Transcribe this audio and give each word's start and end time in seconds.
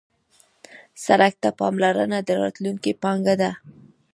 سړک 1.05 1.33
ته 1.43 1.49
پاملرنه 1.59 2.19
د 2.27 2.29
راتلونکي 2.41 2.91
پانګه 3.03 3.35
ده. 3.41 3.51